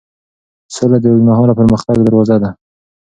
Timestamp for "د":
1.01-1.05